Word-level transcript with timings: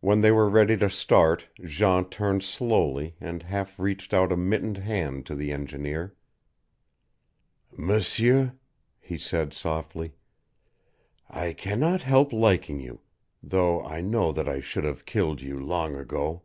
When 0.00 0.22
they 0.22 0.30
were 0.30 0.48
ready 0.48 0.74
to 0.78 0.88
start 0.88 1.48
Jean 1.62 2.06
turned 2.08 2.42
slowly 2.42 3.14
and 3.20 3.42
half 3.42 3.78
reached 3.78 4.14
out 4.14 4.32
a 4.32 4.38
mittened 4.38 4.78
hand 4.78 5.26
to 5.26 5.34
the 5.34 5.52
engineer. 5.52 6.14
"M'seur," 7.76 8.54
he 8.98 9.18
said 9.18 9.52
softly, 9.52 10.14
"I 11.28 11.52
can 11.52 11.78
not 11.78 12.00
help 12.00 12.32
liking 12.32 12.80
you, 12.80 13.02
though 13.42 13.82
I 13.84 14.00
know 14.00 14.32
that 14.32 14.48
I 14.48 14.60
should 14.60 14.84
have 14.84 15.04
killed 15.04 15.42
you 15.42 15.60
long 15.60 15.94
ago. 15.94 16.44